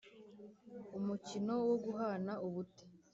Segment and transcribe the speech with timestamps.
[0.97, 2.83] umukino wo guhana ubute,